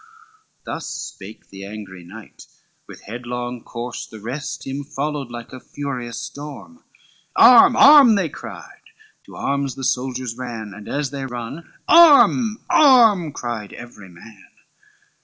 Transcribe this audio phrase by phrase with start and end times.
[0.63, 2.47] Thus spake the angry knight
[2.87, 6.83] with headlong course; The rest him followed with a furious storm,
[7.35, 8.81] "Arm, arm." they cried,
[9.27, 10.73] to arms the soldiers ran.
[10.73, 14.47] And as they run, "Arm, arm," cried every man.